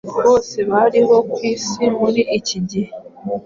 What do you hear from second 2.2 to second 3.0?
iki gihe,